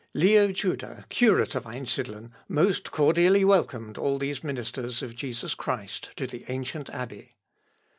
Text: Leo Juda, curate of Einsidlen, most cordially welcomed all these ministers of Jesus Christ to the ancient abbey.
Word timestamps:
Leo 0.15 0.47
Juda, 0.47 1.05
curate 1.09 1.53
of 1.53 1.65
Einsidlen, 1.67 2.31
most 2.49 2.89
cordially 2.89 3.45
welcomed 3.45 3.99
all 3.99 4.17
these 4.17 4.43
ministers 4.43 5.03
of 5.03 5.15
Jesus 5.15 5.53
Christ 5.53 6.09
to 6.15 6.25
the 6.25 6.43
ancient 6.47 6.89
abbey. 6.89 7.35